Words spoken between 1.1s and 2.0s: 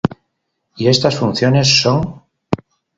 funciones